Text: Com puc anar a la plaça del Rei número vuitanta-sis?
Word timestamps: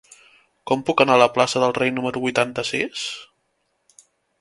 Com 0.71 0.81
puc 0.87 1.03
anar 1.03 1.17
a 1.17 1.21
la 1.23 1.27
plaça 1.35 1.63
del 1.65 1.77
Rei 1.81 1.93
número 1.99 2.25
vuitanta-sis? 2.25 3.07